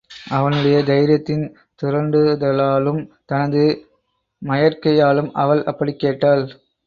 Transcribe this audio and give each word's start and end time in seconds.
அவனுடைய 0.29 0.77
தைரியத்தின் 0.83 1.43
துரண்டுதலாலும் 1.81 3.01
தனது 3.25 3.63
மயற்கையாலும் 4.41 5.31
அவள் 5.33 5.63
அப்படிக் 5.63 5.99
கேட்டாள். 5.99 6.43